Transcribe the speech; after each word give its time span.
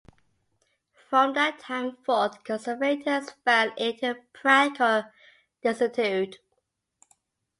From 1.07 1.33
that 1.35 1.59
time 1.59 1.95
forth 1.97 2.43
conservators 2.43 3.29
fell 3.45 3.71
into 3.77 4.15
practical 4.33 5.03
desuetude. 5.63 6.37